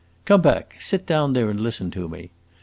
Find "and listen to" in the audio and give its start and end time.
1.51-2.09